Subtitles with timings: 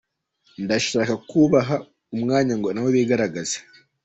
[0.63, 1.75] Ndashaka kubaha
[2.15, 3.57] umwanya ngo nabo bigaragaze.